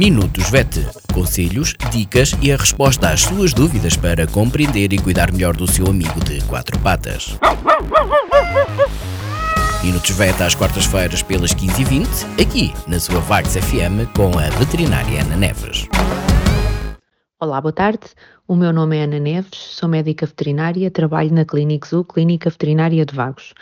[0.00, 0.80] Minutos VET.
[1.12, 5.86] Conselhos, dicas e a resposta às suas dúvidas para compreender e cuidar melhor do seu
[5.88, 7.38] amigo de quatro patas.
[9.84, 15.36] Minutos VET às quartas-feiras pelas 15h20, aqui na sua Vagos FM com a veterinária Ana
[15.36, 15.86] Neves.
[17.38, 18.06] Olá, boa tarde.
[18.48, 23.04] O meu nome é Ana Neves, sou médica veterinária, trabalho na Clínica Zoo, Clínica Veterinária
[23.04, 23.52] de Vagos.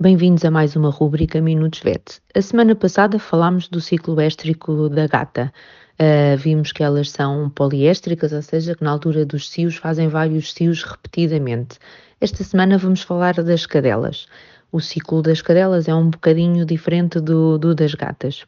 [0.00, 2.20] Bem-vindos a mais uma rúbrica Minutos VET.
[2.34, 5.52] A semana passada falámos do ciclo éstrico da gata.
[6.00, 10.52] Uh, vimos que elas são poliéstricas, ou seja, que na altura dos cios fazem vários
[10.52, 11.78] cios repetidamente.
[12.20, 14.26] Esta semana vamos falar das cadelas.
[14.72, 18.44] O ciclo das cadelas é um bocadinho diferente do, do das gatas.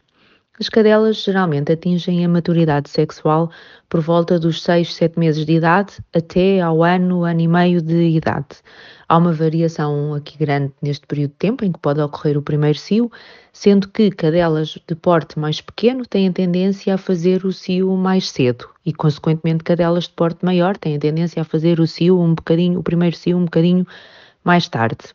[0.59, 3.51] As cadelas geralmente atingem a maturidade sexual
[3.91, 8.09] por volta dos 6, 7 meses de idade até ao ano, ano e meio de
[8.09, 8.57] idade.
[9.07, 12.79] Há uma variação aqui grande neste período de tempo em que pode ocorrer o primeiro
[12.79, 13.13] cio,
[13.53, 18.31] sendo que cadelas de porte mais pequeno têm a tendência a fazer o cio mais
[18.31, 22.35] cedo e, consequentemente, cadelas de porte maior têm a tendência a fazer o cio um
[22.35, 23.87] bocadinho, o primeiro cio um bocadinho
[24.43, 25.15] mais tarde.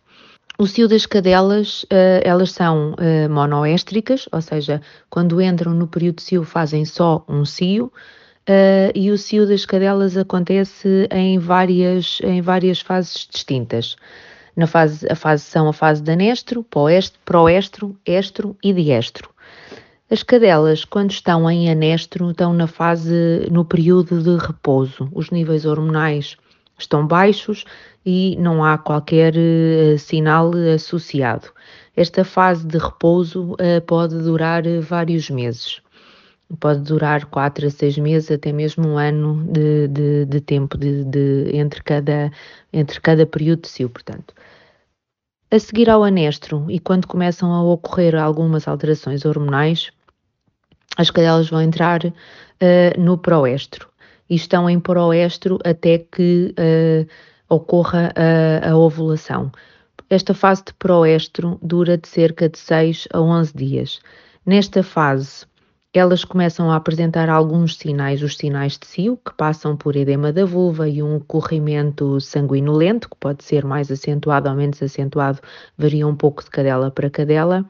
[0.62, 6.18] O cio das cadelas, uh, elas são uh, monoéstricas, ou seja, quando entram no período
[6.18, 12.20] de cio fazem só um cio, uh, e o cio das cadelas acontece em várias,
[12.24, 13.96] em várias fases distintas.
[14.56, 19.32] Na fase, a fase são a fase de anestro, proestro, estro e diestro.
[20.12, 25.10] As cadelas, quando estão em anestro, estão na fase, no período de repouso.
[25.12, 26.38] Os níveis hormonais
[26.82, 27.66] estão baixos
[28.06, 31.48] e não há qualquer uh, sinal associado.
[31.96, 35.82] Esta fase de repouso uh, pode durar vários meses.
[36.60, 41.06] Pode durar quatro a seis meses, até mesmo um ano de, de, de tempo de,
[41.06, 42.32] de, entre, cada,
[42.74, 44.34] entre cada período de cio, portanto.
[45.50, 49.92] A seguir ao anestro e quando começam a ocorrer algumas alterações hormonais,
[50.98, 52.14] as cadelas vão entrar uh,
[53.00, 53.91] no proestro
[54.32, 57.06] e estão em proestro até que uh,
[57.54, 59.52] ocorra a, a, ovulação.
[60.10, 64.00] Esta fase de proestro dura de cerca de 6 a 11 dias.
[64.46, 65.46] Nesta fase,
[65.94, 70.46] elas começam a apresentar alguns sinais, os sinais de cio, que passam por edema da
[70.46, 75.42] vulva e um corrimento sanguinolento, que pode ser mais acentuado ou menos acentuado,
[75.78, 77.66] varia um pouco de cadela para cadela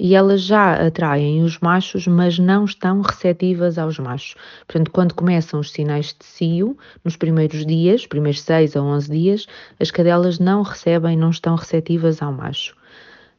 [0.00, 4.34] e elas já atraem os machos, mas não estão receptivas aos machos.
[4.66, 6.74] Portanto, quando começam os sinais de cio,
[7.04, 9.46] nos primeiros dias, primeiros 6 a 11 dias,
[9.78, 12.74] as cadelas não recebem, não estão receptivas ao macho.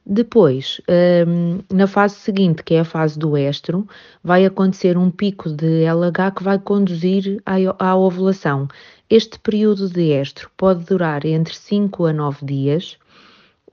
[0.06, 0.80] Depois,
[1.28, 3.88] hum, na fase seguinte, que é a fase do estro,
[4.24, 7.42] vai acontecer um pico de LH que vai conduzir
[7.80, 8.68] à ovulação.
[9.10, 13.00] Este período de estro pode durar entre 5 a 9 dias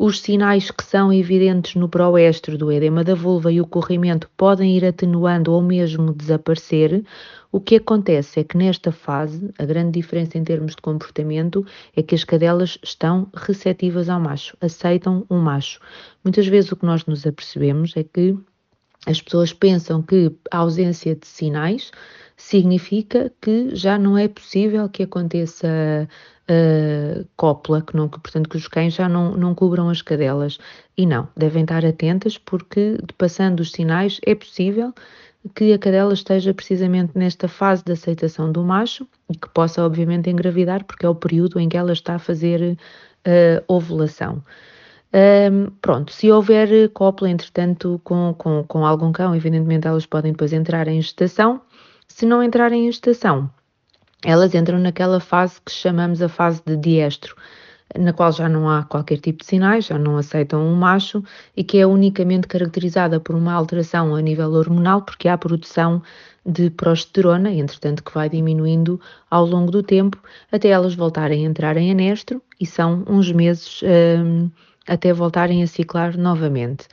[0.01, 4.77] os sinais que são evidentes no proestro do edema da vulva e o corrimento podem
[4.77, 7.05] ir atenuando ou mesmo desaparecer.
[7.51, 11.67] O que acontece é que nesta fase, a grande diferença em termos de comportamento
[11.97, 15.81] é que as cadelas estão receptivas ao macho, aceitam um macho.
[16.23, 18.39] Muitas vezes o que nós nos apercebemos é que
[19.09, 21.91] as pessoas pensam que a ausência de sinais
[22.37, 25.67] significa que já não é possível que aconteça
[26.49, 30.59] uh, cópula, que não, que, portanto que os cães já não, não cubram as cadelas.
[30.97, 34.93] E não, devem estar atentas porque, passando os sinais, é possível
[35.55, 40.29] que a cadela esteja precisamente nesta fase de aceitação do macho e que possa, obviamente,
[40.29, 42.77] engravidar, porque é o período em que ela está a fazer
[43.27, 44.45] uh, ovulação.
[45.13, 50.53] Um, pronto, se houver cópula, entretanto, com, com, com algum cão, evidentemente elas podem depois
[50.53, 51.61] entrar em gestação.
[52.07, 53.51] Se não entrarem em estação,
[54.25, 57.37] elas entram naquela fase que chamamos a fase de diestro,
[57.97, 61.23] na qual já não há qualquer tipo de sinais, já não aceitam um macho
[61.57, 66.03] e que é unicamente caracterizada por uma alteração a nível hormonal, porque há produção
[66.45, 70.19] de progesterona, entretanto que vai diminuindo ao longo do tempo,
[70.53, 73.83] até elas voltarem a entrar em anestro e são uns meses
[74.89, 76.87] até voltarem a ciclar novamente.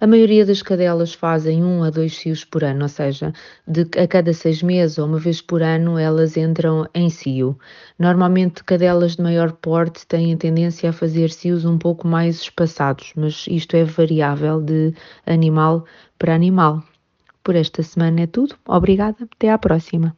[0.00, 3.32] A maioria das cadelas fazem um a dois cios por ano, ou seja,
[3.66, 7.58] de, a cada seis meses ou uma vez por ano elas entram em cio.
[7.98, 13.12] Normalmente, cadelas de maior porte têm a tendência a fazer cios um pouco mais espaçados,
[13.16, 14.94] mas isto é variável de
[15.26, 15.84] animal
[16.16, 16.84] para animal.
[17.42, 18.54] Por esta semana é tudo.
[18.66, 19.28] Obrigada.
[19.34, 20.17] Até à próxima.